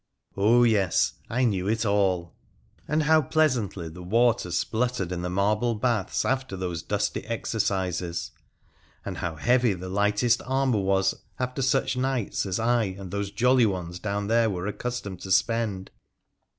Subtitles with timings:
[0.35, 1.13] Oh, yes!
[1.29, 2.33] I knew it all!
[2.87, 8.31] And how pleasantly the water spluttered in the marble batli3 after those dusty exercises;
[9.05, 12.01] and how heavy the lightest armour was after 44 WONDERFUL ADVENTURES OF
[12.39, 15.91] such nights as I and those jolly ones down there were accus tomed to spend